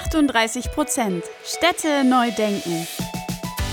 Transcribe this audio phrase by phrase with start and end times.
[0.00, 2.86] 38 Prozent Städte neu denken.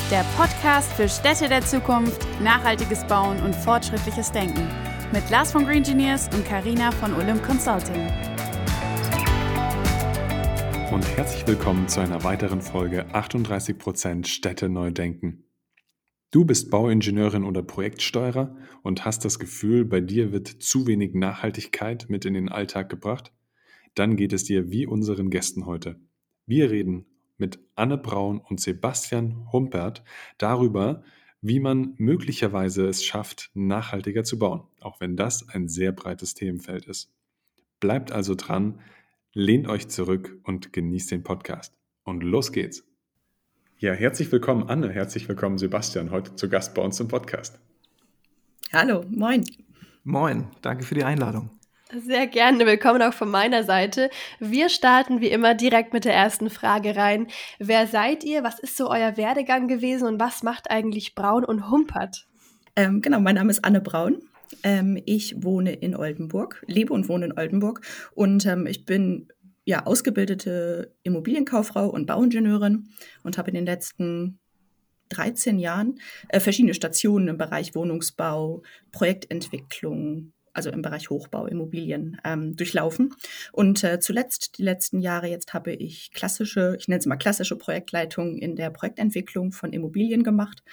[0.09, 4.67] Der Podcast für Städte der Zukunft, nachhaltiges Bauen und fortschrittliches Denken.
[5.13, 8.07] Mit Lars von Green Engineers und Karina von Olymp Consulting.
[10.91, 15.43] Und herzlich willkommen zu einer weiteren Folge 38 Prozent Städte neu denken.
[16.31, 22.07] Du bist Bauingenieurin oder Projektsteuerer und hast das Gefühl, bei dir wird zu wenig Nachhaltigkeit
[22.09, 23.31] mit in den Alltag gebracht?
[23.93, 25.99] Dann geht es dir wie unseren Gästen heute.
[26.47, 27.05] Wir reden
[27.37, 30.03] mit Anne Braun und Sebastian Humpert
[30.37, 31.03] darüber,
[31.41, 36.85] wie man möglicherweise es schafft, nachhaltiger zu bauen, auch wenn das ein sehr breites Themenfeld
[36.85, 37.11] ist.
[37.79, 38.79] Bleibt also dran,
[39.33, 41.73] lehnt euch zurück und genießt den Podcast.
[42.03, 42.83] Und los geht's.
[43.79, 47.59] Ja, herzlich willkommen Anne, herzlich willkommen Sebastian, heute zu Gast bei uns im Podcast.
[48.71, 49.43] Hallo, moin.
[50.03, 51.54] Moin, danke für die Einladung.
[51.93, 54.09] Sehr gerne, willkommen auch von meiner Seite.
[54.39, 57.27] Wir starten wie immer direkt mit der ersten Frage rein.
[57.59, 58.43] Wer seid ihr?
[58.43, 62.27] Was ist so euer Werdegang gewesen und was macht eigentlich Braun und Humpert?
[62.75, 64.17] Ähm, genau, mein Name ist Anne Braun.
[64.63, 67.81] Ähm, ich wohne in Oldenburg, lebe und wohne in Oldenburg
[68.15, 69.27] und ähm, ich bin
[69.63, 72.89] ja ausgebildete Immobilienkauffrau und Bauingenieurin
[73.21, 74.39] und habe in den letzten
[75.09, 82.55] 13 Jahren äh, verschiedene Stationen im Bereich Wohnungsbau, Projektentwicklung, also im Bereich Hochbau, Immobilien ähm,
[82.55, 83.13] durchlaufen.
[83.51, 87.57] Und äh, zuletzt, die letzten Jahre, jetzt habe ich klassische, ich nenne es mal klassische
[87.57, 90.63] Projektleitung in der Projektentwicklung von Immobilien gemacht.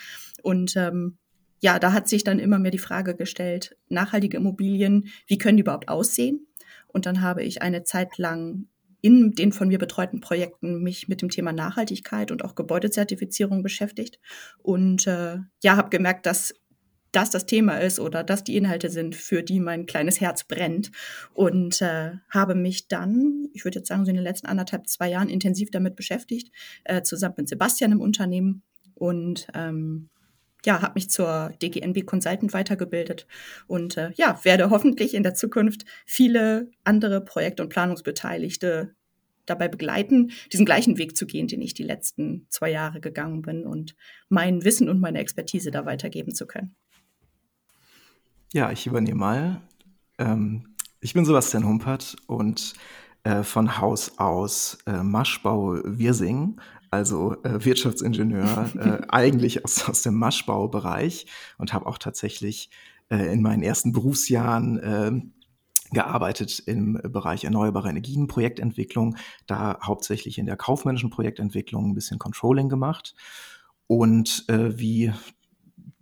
[0.42, 1.18] Und ähm,
[1.60, 5.62] ja, da hat sich dann immer mehr die Frage gestellt, nachhaltige Immobilien, wie können die
[5.62, 6.46] überhaupt aussehen?
[6.88, 8.66] Und dann habe ich eine Zeit lang
[9.00, 14.20] in den von mir betreuten Projekten mich mit dem Thema Nachhaltigkeit und auch Gebäudezertifizierung beschäftigt
[14.62, 16.54] und äh, ja, habe gemerkt, dass
[17.12, 20.90] das das Thema ist oder dass die Inhalte sind, für die mein kleines Herz brennt.
[21.34, 25.08] Und äh, habe mich dann, ich würde jetzt sagen, so in den letzten anderthalb, zwei
[25.10, 26.50] Jahren intensiv damit beschäftigt,
[26.84, 28.62] äh, zusammen mit Sebastian im Unternehmen.
[28.94, 30.08] Und ähm,
[30.64, 33.26] ja, habe mich zur DGNB Consultant weitergebildet
[33.66, 38.94] und äh, ja, werde hoffentlich in der Zukunft viele andere Projekt- und Planungsbeteiligte
[39.44, 43.66] dabei begleiten, diesen gleichen Weg zu gehen, den ich die letzten zwei Jahre gegangen bin
[43.66, 43.96] und
[44.28, 46.76] mein Wissen und meine Expertise da weitergeben zu können.
[48.52, 49.62] Ja, ich übernehme mal.
[50.18, 52.74] Ähm, ich bin Sebastian Humpert und
[53.24, 60.16] äh, von Haus aus äh, Maschbau Wirsing, also äh, Wirtschaftsingenieur, äh, eigentlich aus, aus dem
[60.16, 61.26] Maschbaubereich
[61.56, 62.68] und habe auch tatsächlich
[63.08, 65.32] äh, in meinen ersten Berufsjahren ähm,
[65.90, 72.68] gearbeitet im Bereich erneuerbare Energien, Projektentwicklung, da hauptsächlich in der kaufmännischen Projektentwicklung ein bisschen Controlling
[72.68, 73.14] gemacht.
[73.86, 75.12] Und äh, wie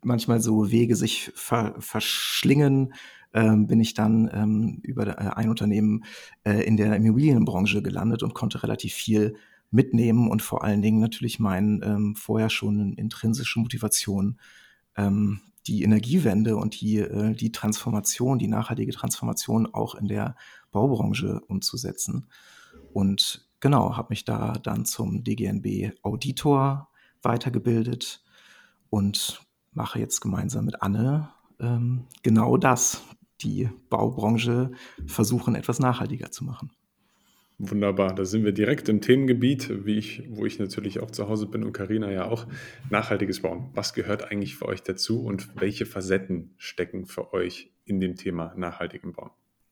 [0.02, 2.94] manchmal so Wege sich ver verschlingen,
[3.32, 6.04] ähm, bin ich dann ähm, über äh, ein Unternehmen
[6.44, 9.36] äh, in der Immobilienbranche gelandet und konnte relativ viel
[9.70, 14.38] mitnehmen und vor allen Dingen natürlich meine ähm, vorher schon intrinsische Motivation,
[14.96, 20.34] ähm, die Energiewende und die, äh, die Transformation, die nachhaltige Transformation auch in der
[20.72, 22.26] Baubranche umzusetzen.
[22.92, 26.88] Und genau, habe mich da dann zum DGNB Auditor
[27.22, 28.24] weitergebildet
[28.88, 29.40] und
[29.80, 33.02] mache jetzt gemeinsam mit Anne ähm, genau das,
[33.40, 34.72] die Baubranche
[35.06, 36.70] versuchen, etwas nachhaltiger zu machen.
[37.56, 41.46] Wunderbar, da sind wir direkt im Themengebiet, wie ich, wo ich natürlich auch zu Hause
[41.46, 42.46] bin und Karina ja auch.
[42.90, 43.70] Nachhaltiges Bauen.
[43.72, 48.52] Was gehört eigentlich für euch dazu und welche Facetten stecken für euch in dem Thema
[48.58, 49.30] nachhaltigem Bauen?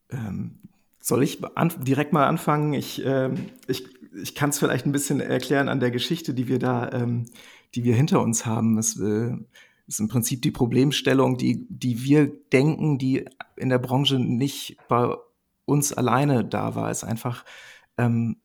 [0.08, 0.58] Ähm,
[1.00, 1.42] soll ich
[1.80, 2.72] direkt mal anfangen?
[2.72, 3.30] Ich, äh,
[3.66, 3.84] ich,
[4.22, 7.26] ich kann es vielleicht ein bisschen erklären an der Geschichte, die wir da, ähm,
[7.74, 8.78] die wir hinter uns haben.
[8.78, 9.36] Es, äh,
[9.88, 13.24] ist im Prinzip die Problemstellung, die, die wir denken, die
[13.56, 15.16] in der Branche nicht bei
[15.64, 16.90] uns alleine da war.
[16.90, 17.44] Ist einfach,
[17.96, 18.36] ähm,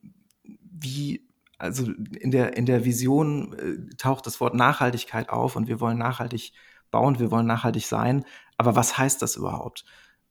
[0.72, 1.28] wie,
[1.58, 1.86] also
[2.20, 6.53] in der, in der Vision äh, taucht das Wort Nachhaltigkeit auf und wir wollen nachhaltig
[6.92, 8.24] bauen, wir wollen nachhaltig sein.
[8.58, 9.84] Aber was heißt das überhaupt?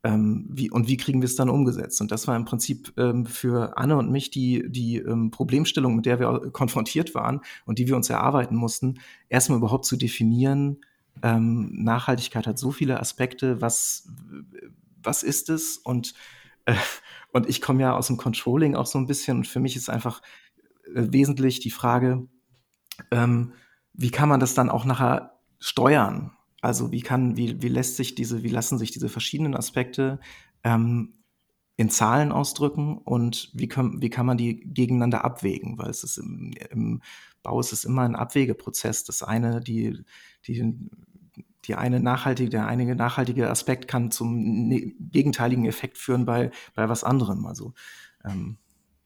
[0.05, 2.01] Ähm, wie, und wie kriegen wir es dann umgesetzt?
[2.01, 6.07] Und das war im Prinzip ähm, für Anne und mich die, die ähm, Problemstellung, mit
[6.07, 8.99] der wir konfrontiert waren und die wir uns erarbeiten mussten,
[9.29, 10.79] erstmal überhaupt zu definieren,
[11.23, 13.61] ähm, Nachhaltigkeit hat so viele Aspekte.
[13.61, 14.09] Was,
[15.03, 15.79] was ist es?
[15.79, 16.15] Und,
[16.65, 16.75] äh,
[17.33, 19.39] und ich komme ja aus dem Controlling auch so ein bisschen.
[19.39, 20.23] Und für mich ist einfach
[20.95, 22.27] äh, wesentlich die Frage,
[23.11, 23.53] ähm,
[23.93, 26.33] wie kann man das dann auch nachher steuern?
[26.61, 30.21] Also wie kann, wie, wie lässt sich diese, wie lassen sich diese verschiedenen Aspekte
[30.65, 31.22] ähm,
[31.83, 35.79] in Zahlen ausdrücken und wie kann, wie kann man die gegeneinander abwägen?
[35.79, 37.03] Weil es ist im, im
[37.43, 39.03] Bau ist es immer ein Abwägeprozess.
[39.03, 40.05] Das eine, die,
[40.47, 40.79] die,
[41.65, 46.89] die eine nachhaltige, der einige nachhaltige Aspekt kann zum ne, gegenteiligen Effekt führen bei, bei
[46.89, 47.47] was anderem.
[47.47, 47.75] Also
[48.25, 48.59] ähm,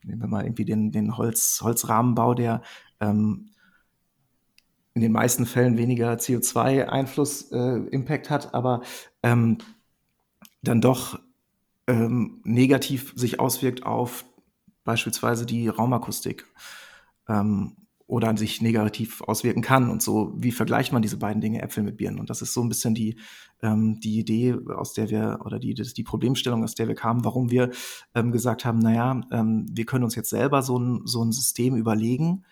[0.03, 2.61] nehmen wir mal irgendwie den, den Holz, Holzrahmenbau, der
[2.99, 3.49] ähm,
[4.93, 8.83] in den meisten Fällen weniger CO2-Einfluss, äh, hat, aber
[9.23, 9.57] ähm,
[10.61, 11.19] dann doch
[11.87, 14.25] ähm, negativ sich auswirkt auf
[14.83, 16.45] beispielsweise die Raumakustik
[17.27, 17.75] ähm,
[18.07, 19.89] oder sich negativ auswirken kann.
[19.89, 22.19] Und so, wie vergleicht man diese beiden Dinge, Äpfel mit Birnen?
[22.19, 23.19] Und das ist so ein bisschen die,
[23.61, 27.51] ähm, die Idee, aus der wir, oder die, die Problemstellung, aus der wir kamen, warum
[27.51, 27.71] wir
[28.15, 31.75] ähm, gesagt haben, naja, ähm, wir können uns jetzt selber so ein, so ein System
[31.75, 32.45] überlegen,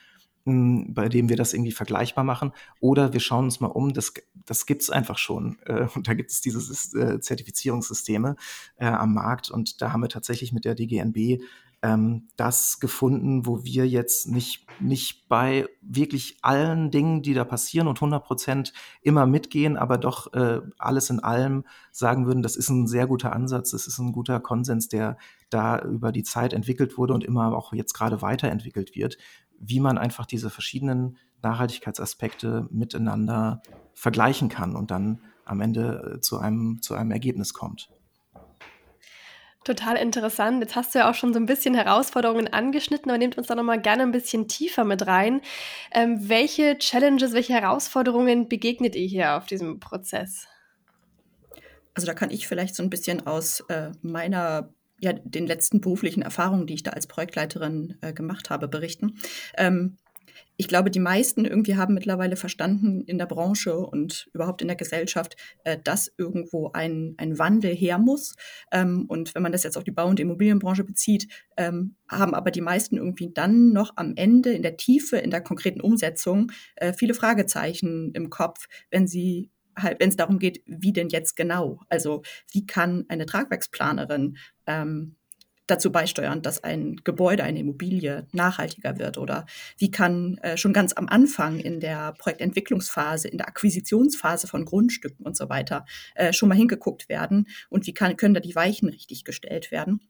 [0.45, 2.51] bei dem wir das irgendwie vergleichbar machen.
[2.79, 4.13] Oder wir schauen uns mal um, das,
[4.45, 5.57] das gibt es einfach schon.
[5.65, 6.59] Äh, und da gibt es diese
[6.99, 8.35] äh, Zertifizierungssysteme
[8.77, 9.49] äh, am Markt.
[9.49, 11.41] Und da haben wir tatsächlich mit der DGNB
[11.85, 17.87] ähm, das gefunden, wo wir jetzt nicht, nicht bei wirklich allen Dingen, die da passieren
[17.87, 22.69] und 100 Prozent immer mitgehen, aber doch äh, alles in allem sagen würden, das ist
[22.69, 25.17] ein sehr guter Ansatz, das ist ein guter Konsens, der
[25.49, 29.17] da über die Zeit entwickelt wurde und immer auch jetzt gerade weiterentwickelt wird,
[29.67, 33.61] wie man einfach diese verschiedenen Nachhaltigkeitsaspekte miteinander
[33.93, 37.89] vergleichen kann und dann am Ende äh, zu einem, zu einem Ergebnis kommt.
[39.63, 40.61] Total interessant.
[40.61, 43.55] Jetzt hast du ja auch schon so ein bisschen Herausforderungen angeschnitten, aber nehmt uns da
[43.55, 45.41] nochmal gerne ein bisschen tiefer mit rein.
[45.91, 50.47] Ähm, welche Challenges, welche Herausforderungen begegnet ihr hier auf diesem Prozess?
[51.95, 56.21] Also da kann ich vielleicht so ein bisschen aus äh, meiner ja, den letzten beruflichen
[56.21, 59.17] Erfahrungen, die ich da als Projektleiterin äh, gemacht habe, berichten.
[59.57, 59.97] Ähm,
[60.57, 64.77] ich glaube, die meisten irgendwie haben mittlerweile verstanden in der Branche und überhaupt in der
[64.77, 68.35] Gesellschaft, äh, dass irgendwo ein, ein Wandel her muss.
[68.71, 71.27] Ähm, und wenn man das jetzt auf die Bau- und Immobilienbranche bezieht,
[71.57, 75.41] ähm, haben aber die meisten irgendwie dann noch am Ende in der Tiefe, in der
[75.41, 80.93] konkreten Umsetzung äh, viele Fragezeichen im Kopf, wenn sie halt, wenn es darum geht, wie
[80.93, 81.79] denn jetzt genau?
[81.89, 84.37] Also wie kann eine Tragwerksplanerin
[84.67, 85.15] ähm,
[85.67, 89.17] dazu beisteuern, dass ein Gebäude, eine Immobilie nachhaltiger wird?
[89.17, 89.45] Oder
[89.77, 95.25] wie kann äh, schon ganz am Anfang in der Projektentwicklungsphase, in der Akquisitionsphase von Grundstücken
[95.25, 95.85] und so weiter
[96.15, 97.47] äh, schon mal hingeguckt werden?
[97.69, 100.01] Und wie kann, können da die Weichen richtig gestellt werden?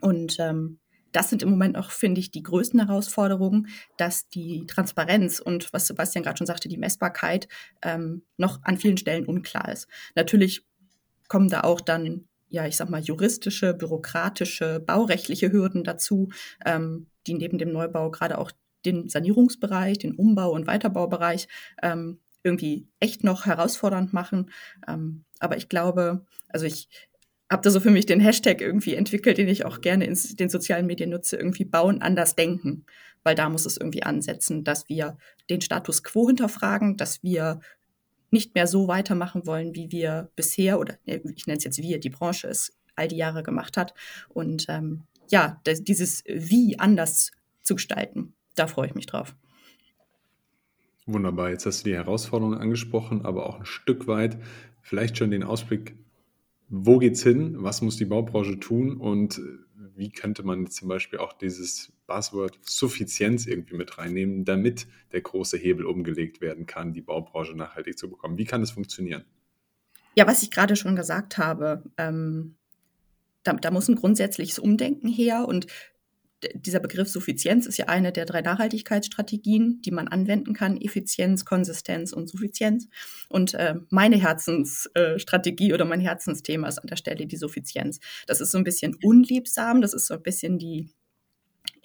[0.00, 0.78] Und ähm,
[1.12, 5.86] das sind im Moment auch, finde ich, die größten Herausforderungen, dass die Transparenz und was
[5.86, 7.48] Sebastian gerade schon sagte, die Messbarkeit
[7.82, 9.88] ähm, noch an vielen Stellen unklar ist.
[10.14, 10.66] Natürlich
[11.28, 16.28] kommen da auch dann ja, ich sag mal, juristische, bürokratische, baurechtliche Hürden dazu,
[16.66, 18.52] ähm, die neben dem Neubau gerade auch
[18.84, 21.48] den Sanierungsbereich, den Umbau- und Weiterbaubereich
[21.82, 24.50] ähm, irgendwie echt noch herausfordernd machen.
[24.86, 26.88] Ähm, aber ich glaube, also ich
[27.52, 30.48] habe da so für mich den Hashtag irgendwie entwickelt, den ich auch gerne in den
[30.48, 32.84] sozialen Medien nutze, irgendwie bauen, anders denken.
[33.22, 35.16] Weil da muss es irgendwie ansetzen, dass wir
[35.48, 37.60] den Status quo hinterfragen, dass wir
[38.30, 42.10] nicht mehr so weitermachen wollen, wie wir bisher, oder ich nenne es jetzt wir, die
[42.10, 43.94] Branche es all die Jahre gemacht hat.
[44.30, 47.30] Und ähm, ja, das, dieses Wie anders
[47.62, 49.36] zu gestalten, da freue ich mich drauf.
[51.06, 54.38] Wunderbar, jetzt hast du die Herausforderungen angesprochen, aber auch ein Stück weit
[54.80, 55.96] vielleicht schon den Ausblick,
[56.74, 59.40] wo geht's hin, was muss die Baubranche tun und
[59.94, 65.58] wie könnte man zum Beispiel auch dieses Buzzword Suffizienz irgendwie mit reinnehmen, damit der große
[65.58, 68.38] Hebel umgelegt werden kann, die Baubranche nachhaltig zu bekommen?
[68.38, 69.24] Wie kann das funktionieren?
[70.14, 72.56] Ja, was ich gerade schon gesagt habe, ähm,
[73.42, 75.66] da, da, muss ein grundsätzliches Umdenken her und
[76.54, 80.80] dieser Begriff Suffizienz ist ja eine der drei Nachhaltigkeitsstrategien, die man anwenden kann.
[80.80, 82.88] Effizienz, Konsistenz und Suffizienz.
[83.28, 88.00] Und äh, meine Herzensstrategie äh, oder mein Herzensthema ist an der Stelle die Suffizienz.
[88.26, 90.90] Das ist so ein bisschen unliebsam, das ist so ein bisschen die,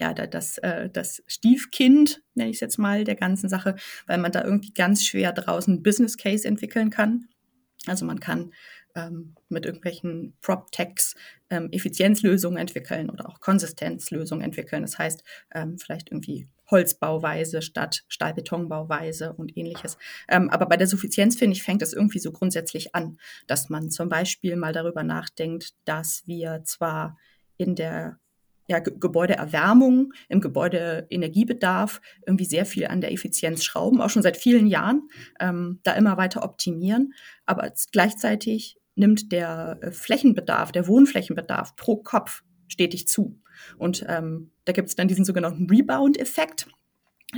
[0.00, 4.32] ja, das, äh, das Stiefkind, nenne ich es jetzt mal, der ganzen Sache, weil man
[4.32, 7.28] da irgendwie ganz schwer draußen Business Case entwickeln kann.
[7.86, 8.52] Also man kann
[8.98, 11.14] ähm, mit irgendwelchen Prop-Techs
[11.50, 14.82] ähm, Effizienzlösungen entwickeln oder auch Konsistenzlösungen entwickeln.
[14.82, 15.22] Das heißt,
[15.54, 19.96] ähm, vielleicht irgendwie Holzbauweise statt Stahlbetonbauweise und ähnliches.
[20.28, 23.90] Ähm, aber bei der Suffizienz, finde ich, fängt es irgendwie so grundsätzlich an, dass man
[23.90, 27.16] zum Beispiel mal darüber nachdenkt, dass wir zwar
[27.56, 28.18] in der
[28.68, 34.66] ja, Gebäudeerwärmung, im Gebäudeenergiebedarf irgendwie sehr viel an der Effizienz schrauben, auch schon seit vielen
[34.66, 35.08] Jahren,
[35.40, 37.14] ähm, da immer weiter optimieren.
[37.46, 43.40] Aber gleichzeitig nimmt der äh, Flächenbedarf, der Wohnflächenbedarf pro Kopf stetig zu.
[43.76, 46.68] Und ähm, da gibt es dann diesen sogenannten Rebound-Effekt.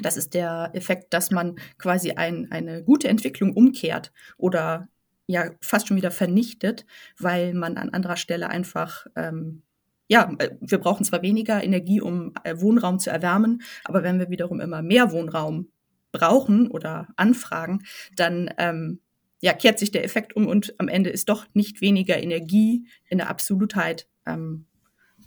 [0.02, 4.88] Das ist der Effekt, dass man quasi ein, eine gute Entwicklung umkehrt oder
[5.26, 6.86] ja fast schon wieder vernichtet,
[7.18, 9.62] weil man an anderer Stelle einfach ähm,
[10.10, 14.28] ja, äh, wir brauchen zwar weniger Energie, um äh, Wohnraum zu erwärmen, aber wenn wir
[14.28, 15.70] wiederum immer mehr Wohnraum
[16.10, 17.84] brauchen oder anfragen,
[18.16, 19.00] dann ähm,
[19.40, 23.18] ja, kehrt sich der Effekt um und am Ende ist doch nicht weniger Energie in
[23.18, 24.66] der Absolutheit ähm,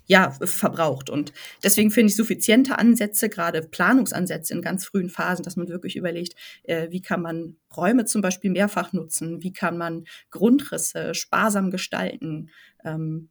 [0.06, 1.08] ja, verbraucht.
[1.08, 5.96] Und deswegen finde ich suffiziente Ansätze, gerade Planungsansätze in ganz frühen Phasen, dass man wirklich
[5.96, 11.70] überlegt, äh, wie kann man Räume zum Beispiel mehrfach nutzen, wie kann man Grundrisse sparsam
[11.70, 12.50] gestalten,
[12.84, 13.30] ähm,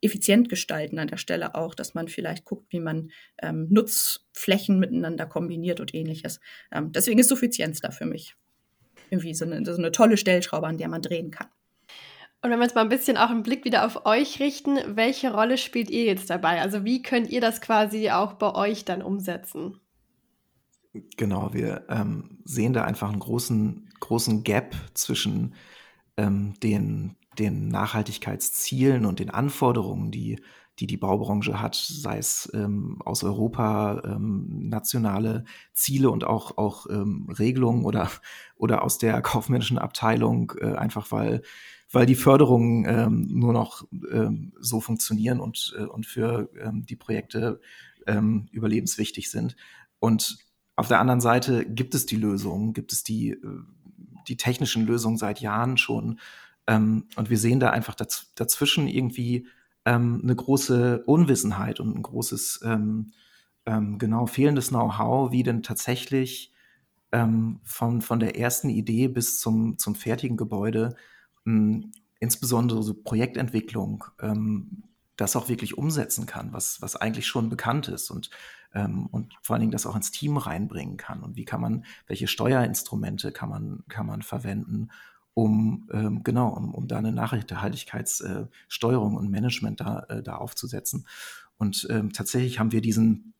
[0.00, 3.10] effizient gestalten an der Stelle auch, dass man vielleicht guckt, wie man
[3.42, 6.40] ähm, Nutzflächen miteinander kombiniert und ähnliches.
[6.72, 8.34] Ähm, deswegen ist Suffizienz da für mich
[9.10, 11.48] irgendwie so eine, so eine tolle Stellschraube, an der man drehen kann.
[12.40, 15.32] Und wenn wir jetzt mal ein bisschen auch einen Blick wieder auf euch richten, welche
[15.32, 16.60] Rolle spielt ihr jetzt dabei?
[16.60, 19.80] Also wie könnt ihr das quasi auch bei euch dann umsetzen?
[21.16, 25.54] Genau, wir ähm, sehen da einfach einen großen, großen Gap zwischen
[26.16, 30.40] ähm, den, den Nachhaltigkeitszielen und den Anforderungen, die
[30.78, 36.86] die, die Baubranche hat, sei es ähm, aus Europa ähm, nationale Ziele und auch, auch
[36.88, 38.10] ähm, Regelungen oder,
[38.56, 41.42] oder aus der kaufmännischen Abteilung, äh, einfach weil
[41.90, 46.96] weil die Förderungen ähm, nur noch ähm, so funktionieren und, äh, und für ähm, die
[46.96, 47.60] Projekte
[48.06, 49.56] ähm, überlebenswichtig sind.
[49.98, 50.38] Und
[50.76, 53.62] auf der anderen Seite gibt es die Lösungen, gibt es die, äh,
[54.28, 56.20] die technischen Lösungen seit Jahren schon.
[56.66, 59.46] Ähm, und wir sehen da einfach daz dazwischen irgendwie
[59.88, 63.12] ähm, eine große Unwissenheit und ein großes, ähm,
[63.64, 66.52] ähm, genau, fehlendes Know-how, wie denn tatsächlich
[67.10, 70.94] ähm, von, von der ersten Idee bis zum, zum fertigen Gebäude
[71.44, 71.86] mh,
[72.20, 74.82] insbesondere so Projektentwicklung ähm,
[75.16, 78.28] das auch wirklich umsetzen kann, was, was eigentlich schon bekannt ist und,
[78.74, 81.22] ähm, und vor allen Dingen das auch ins Team reinbringen kann.
[81.22, 84.90] Und wie kann man, welche Steuerinstrumente kann man, kann man verwenden,
[85.38, 91.06] um ähm, genau, um, um da eine Nachhaltigkeitssteuerung äh, und Management da, äh, da aufzusetzen.
[91.58, 93.34] Und ähm, tatsächlich haben wir diesen,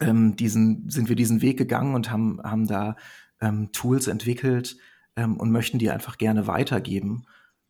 [0.00, 2.96] ähm, diesen, sind wir diesen Weg gegangen und haben, haben da
[3.40, 4.76] ähm, Tools entwickelt
[5.14, 7.26] ähm, und möchten die einfach gerne weitergeben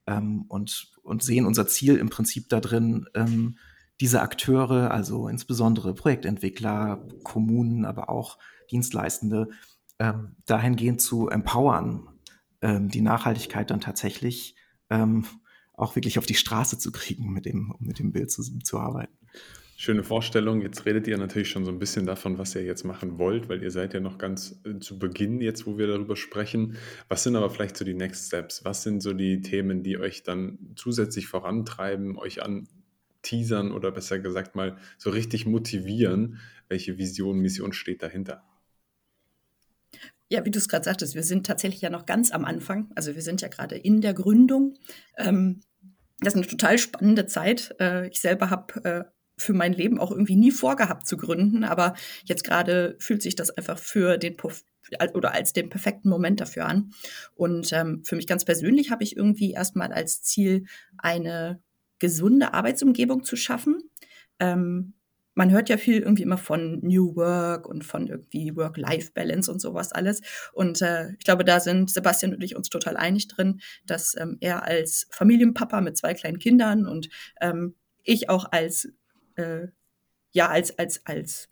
[0.06, 3.58] ähm, und, und sehen unser Ziel im Prinzip da drin, ähm,
[4.00, 8.38] diese Akteure, also insbesondere Projektentwickler, Kommunen, aber auch
[8.70, 9.50] Dienstleistende,
[9.98, 12.08] ähm, dahingehend zu empowern,
[12.62, 14.54] ähm, die Nachhaltigkeit dann tatsächlich
[14.90, 15.24] ähm,
[15.74, 18.78] auch wirklich auf die Straße zu kriegen, mit dem, um mit dem Bild zu, zu
[18.78, 19.12] arbeiten.
[19.78, 20.62] Schöne Vorstellung.
[20.62, 23.62] Jetzt redet ihr natürlich schon so ein bisschen davon, was ihr jetzt machen wollt, weil
[23.62, 26.78] ihr seid ja noch ganz äh, zu Beginn jetzt, wo wir darüber sprechen.
[27.08, 28.64] Was sind aber vielleicht so die Next Steps?
[28.64, 32.66] Was sind so die Themen, die euch dann zusätzlich vorantreiben, euch an
[33.20, 36.38] teasern oder besser gesagt mal so richtig motivieren?
[36.68, 38.42] Welche Vision, Mission steht dahinter?
[40.28, 42.90] Ja, wie du es gerade sagtest, wir sind tatsächlich ja noch ganz am Anfang.
[42.96, 44.74] Also wir sind ja gerade in der Gründung.
[45.16, 45.62] Ähm,
[46.20, 47.74] das ist eine total spannende Zeit.
[47.78, 49.04] Äh, ich selber habe äh,
[49.38, 53.50] für mein Leben auch irgendwie nie vorgehabt zu gründen, aber jetzt gerade fühlt sich das
[53.50, 54.36] einfach für den
[55.14, 56.92] oder als den perfekten Moment dafür an.
[57.34, 60.64] Und ähm, für mich ganz persönlich habe ich irgendwie erstmal als Ziel,
[60.98, 61.60] eine
[61.98, 63.90] gesunde Arbeitsumgebung zu schaffen.
[64.38, 64.94] Ähm,
[65.36, 69.92] man hört ja viel irgendwie immer von New Work und von irgendwie Work-Life-Balance und sowas
[69.92, 70.22] alles.
[70.52, 74.38] Und äh, ich glaube, da sind Sebastian und ich uns total einig drin, dass ähm,
[74.40, 77.08] er als Familienpapa mit zwei kleinen Kindern und
[77.40, 78.88] ähm, ich auch als
[79.36, 79.68] äh,
[80.32, 81.48] ja, als, als, als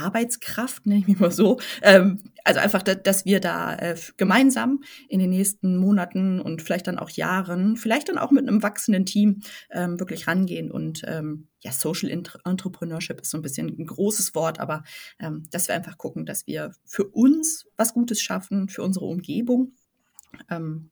[0.00, 1.58] Arbeitskraft, nenne ich mich mal so.
[1.82, 6.98] Ähm, also einfach, dass wir da äh, gemeinsam in den nächsten Monaten und vielleicht dann
[6.98, 9.40] auch Jahren, vielleicht dann auch mit einem wachsenden Team
[9.70, 10.70] ähm, wirklich rangehen.
[10.70, 14.82] Und ähm, ja, Social Entrepreneurship ist so ein bisschen ein großes Wort, aber
[15.18, 19.74] ähm, dass wir einfach gucken, dass wir für uns was Gutes schaffen, für unsere Umgebung,
[20.50, 20.90] ähm,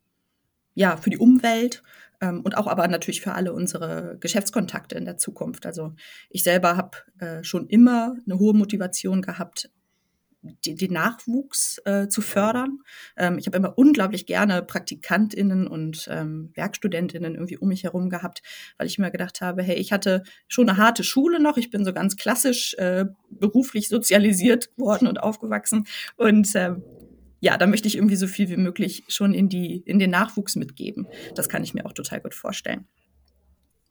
[0.75, 1.83] ja, für die Umwelt
[2.21, 5.67] ähm, und auch aber natürlich für alle unsere Geschäftskontakte in der Zukunft.
[5.67, 5.95] Also
[6.31, 9.71] ich selber habe äh, schon immer eine hohe Motivation gehabt,
[10.65, 12.81] die, den Nachwuchs äh, zu fördern.
[13.17, 18.43] Ähm, ich habe immer unglaublich gerne PraktikantInnen und ähm, WerkstudentInnen irgendwie um mich herum gehabt,
[18.77, 21.85] weil ich mir gedacht habe, hey, ich hatte schon eine harte Schule noch, ich bin
[21.85, 26.77] so ganz klassisch äh, beruflich sozialisiert worden und aufgewachsen und äh,
[27.40, 30.57] ja, da möchte ich irgendwie so viel wie möglich schon in die, in den Nachwuchs
[30.57, 31.07] mitgeben.
[31.35, 32.87] Das kann ich mir auch total gut vorstellen.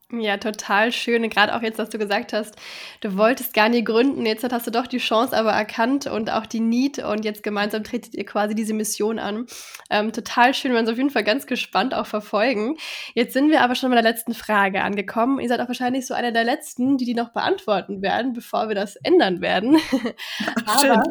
[0.10, 1.30] Ja, total schön.
[1.30, 2.56] Gerade auch jetzt, dass du gesagt hast,
[3.02, 4.26] du wolltest gar nicht gründen.
[4.26, 7.84] Jetzt hast du doch die Chance aber erkannt und auch die Need und jetzt gemeinsam
[7.84, 9.48] tretet ihr quasi diese Mission an.
[9.90, 10.72] Ähm, total schön.
[10.72, 12.78] Wir werden uns auf jeden Fall ganz gespannt auch verfolgen.
[13.16, 15.42] Jetzt sind wir aber schon bei der letzten Frage angekommen.
[15.42, 18.76] Ihr seid auch wahrscheinlich so einer der letzten, die die noch beantworten werden, bevor wir
[18.76, 19.78] das ändern werden.
[20.66, 21.04] aber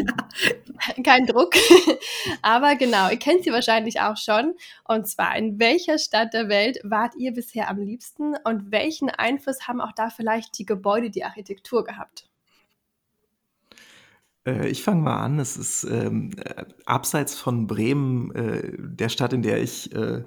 [1.04, 1.54] kein Druck.
[2.40, 4.54] aber genau, ihr kennt sie wahrscheinlich auch schon.
[4.84, 9.10] Und zwar, in welcher Stadt der Welt wart ihr bisher am liebsten und welche welchen
[9.10, 12.28] Einfluss haben auch da vielleicht die Gebäude, die Architektur gehabt?
[14.46, 15.40] Äh, ich fange mal an.
[15.40, 16.30] Es ist ähm,
[16.84, 20.22] abseits von Bremen, äh, der Stadt, in der ich äh,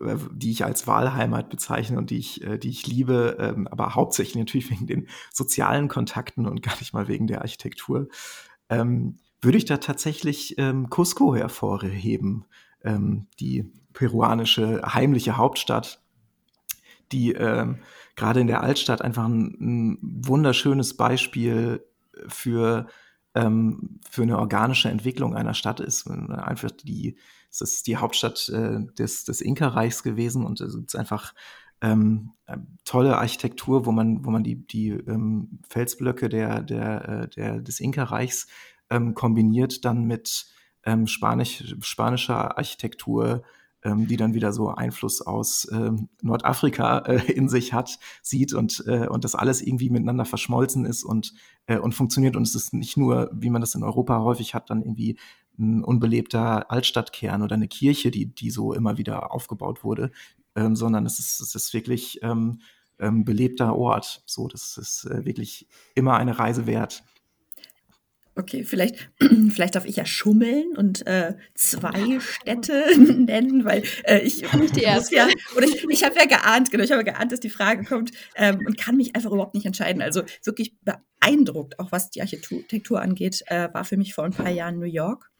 [0.00, 3.94] äh, die ich als Wahlheimat bezeichne und die ich, äh, die ich liebe, ähm, aber
[3.94, 8.08] hauptsächlich natürlich wegen den sozialen Kontakten und gar nicht mal wegen der Architektur,
[8.68, 12.46] ähm, würde ich da tatsächlich ähm, Cusco hervorheben,
[12.82, 16.03] ähm, die peruanische heimliche Hauptstadt,
[17.12, 17.78] die ähm,
[18.16, 21.84] gerade in der Altstadt einfach ein, ein wunderschönes Beispiel
[22.28, 22.86] für
[23.34, 26.08] ähm, für eine organische Entwicklung einer Stadt ist.
[26.08, 27.16] Einfach die,
[27.50, 31.34] es ist die Hauptstadt äh, des, des Inka-Reichs gewesen und es ist einfach
[31.80, 32.32] ähm,
[32.84, 37.80] tolle Architektur, wo man, wo man die, die ähm, Felsblöcke der, der, äh, der, des
[37.80, 38.46] Inka-Reichs
[38.90, 40.46] ähm, kombiniert dann mit
[40.84, 43.42] ähm, Spanisch, spanischer Architektur,
[43.84, 48.82] ähm, die dann wieder so Einfluss aus ähm, Nordafrika äh, in sich hat, sieht und,
[48.86, 51.34] äh, und das alles irgendwie miteinander verschmolzen ist und,
[51.66, 52.34] äh, und funktioniert.
[52.34, 55.18] Und es ist nicht nur, wie man das in Europa häufig hat, dann irgendwie
[55.58, 60.10] ein unbelebter Altstadtkern oder eine Kirche, die, die so immer wieder aufgebaut wurde,
[60.56, 62.60] ähm, sondern es ist, es ist wirklich ähm,
[62.98, 64.22] ähm, belebter Ort.
[64.26, 67.04] So, das ist äh, wirklich immer eine Reise wert.
[68.36, 69.10] Okay, vielleicht,
[69.50, 74.82] vielleicht darf ich ja schummeln und äh, zwei Städte nennen, weil äh, ich nicht die
[74.84, 75.14] erste.
[75.14, 77.84] ja oder ich, ich habe ja geahnt, genau, ich habe ja geahnt, dass die Frage
[77.84, 80.02] kommt ähm, und kann mich einfach überhaupt nicht entscheiden.
[80.02, 84.50] Also wirklich beeindruckt, auch was die Architektur angeht, äh, war für mich vor ein paar
[84.50, 85.30] Jahren New York.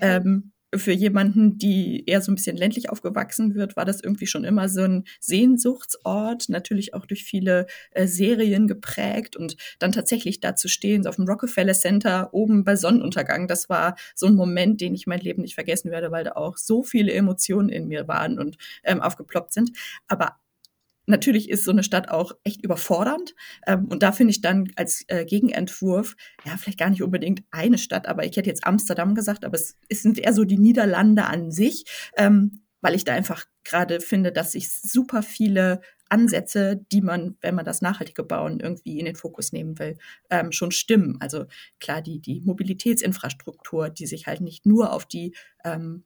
[0.00, 4.44] Ähm, für jemanden, die eher so ein bisschen ländlich aufgewachsen wird, war das irgendwie schon
[4.44, 10.56] immer so ein Sehnsuchtsort, natürlich auch durch viele äh, Serien geprägt und dann tatsächlich da
[10.56, 14.80] zu stehen, so auf dem Rockefeller Center oben bei Sonnenuntergang, das war so ein Moment,
[14.80, 18.08] den ich mein Leben nicht vergessen werde, weil da auch so viele Emotionen in mir
[18.08, 19.70] waren und ähm, aufgeploppt sind.
[20.08, 20.36] Aber
[21.06, 23.34] natürlich ist so eine Stadt auch echt überfordernd.
[23.66, 27.78] Ähm, und da finde ich dann als äh, Gegenentwurf, ja, vielleicht gar nicht unbedingt eine
[27.78, 31.24] Stadt, aber ich hätte jetzt Amsterdam gesagt, aber es, es sind eher so die Niederlande
[31.24, 31.84] an sich,
[32.16, 35.80] ähm, weil ich da einfach gerade finde, dass sich super viele
[36.10, 39.96] Ansätze, die man, wenn man das nachhaltige Bauen irgendwie in den Fokus nehmen will,
[40.30, 41.16] ähm, schon stimmen.
[41.20, 41.46] Also
[41.80, 46.04] klar, die, die Mobilitätsinfrastruktur, die sich halt nicht nur auf die ähm,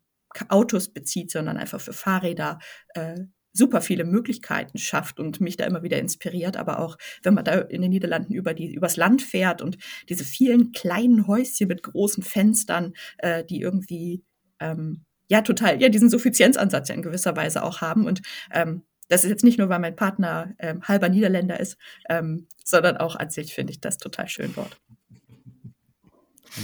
[0.48, 2.58] Autos bezieht, sondern einfach für Fahrräder,
[2.94, 3.16] äh,
[3.52, 6.56] super viele Möglichkeiten schafft und mich da immer wieder inspiriert.
[6.56, 10.24] Aber auch, wenn man da in den Niederlanden über die, übers Land fährt und diese
[10.24, 14.22] vielen kleinen Häuschen mit großen Fenstern, äh, die irgendwie,
[14.60, 18.06] ähm, ja, total, ja, diesen Suffizienzansatz ja in gewisser Weise auch haben.
[18.06, 22.46] Und ähm, das ist jetzt nicht nur, weil mein Partner ähm, halber Niederländer ist, ähm,
[22.64, 24.78] sondern auch an sich finde ich das total schön dort.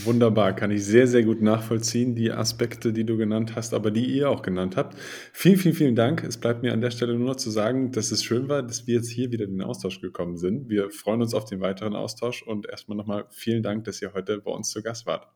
[0.04, 4.06] Wunderbar, kann ich sehr, sehr gut nachvollziehen, die Aspekte, die du genannt hast, aber die
[4.06, 4.98] ihr auch genannt habt.
[5.32, 6.24] Vielen, vielen, vielen Dank.
[6.24, 8.86] Es bleibt mir an der Stelle nur noch zu sagen, dass es schön war, dass
[8.86, 10.68] wir jetzt hier wieder in den Austausch gekommen sind.
[10.68, 14.38] Wir freuen uns auf den weiteren Austausch und erstmal nochmal vielen Dank, dass ihr heute
[14.38, 15.28] bei uns zu Gast wart.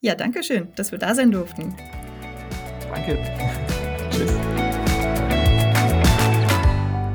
[0.00, 1.74] Ja, danke schön, dass wir da sein durften.
[2.88, 3.18] Danke.
[4.10, 4.87] Tschüss.